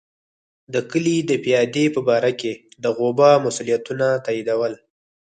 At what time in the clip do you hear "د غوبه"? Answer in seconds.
2.83-3.29